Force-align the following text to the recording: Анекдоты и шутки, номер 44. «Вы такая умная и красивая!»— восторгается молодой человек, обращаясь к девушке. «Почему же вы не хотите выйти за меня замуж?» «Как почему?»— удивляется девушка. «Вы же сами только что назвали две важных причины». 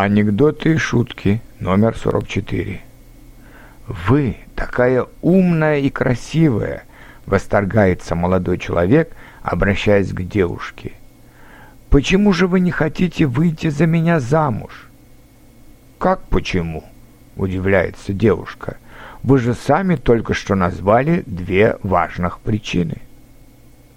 Анекдоты 0.00 0.74
и 0.74 0.76
шутки, 0.76 1.42
номер 1.58 1.96
44. 1.96 2.80
«Вы 3.88 4.36
такая 4.54 5.06
умная 5.22 5.78
и 5.80 5.90
красивая!»— 5.90 6.84
восторгается 7.26 8.14
молодой 8.14 8.58
человек, 8.58 9.10
обращаясь 9.42 10.12
к 10.12 10.22
девушке. 10.22 10.92
«Почему 11.90 12.32
же 12.32 12.46
вы 12.46 12.60
не 12.60 12.70
хотите 12.70 13.26
выйти 13.26 13.70
за 13.70 13.86
меня 13.86 14.20
замуж?» 14.20 14.88
«Как 15.98 16.20
почему?»— 16.28 16.84
удивляется 17.36 18.12
девушка. 18.12 18.76
«Вы 19.24 19.38
же 19.38 19.52
сами 19.52 19.96
только 19.96 20.32
что 20.32 20.54
назвали 20.54 21.24
две 21.26 21.76
важных 21.82 22.38
причины». 22.38 22.98